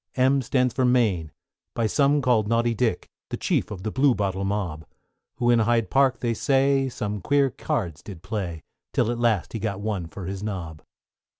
[0.15, 1.31] =M= stands for Mayne,
[1.75, 4.83] by some called Naughty Dick, The chief of the Bluebottle mob;
[5.35, 9.59] Who in Hyde Park, they say, some queer cards did play, Till at last he
[9.59, 10.81] got one for his nob.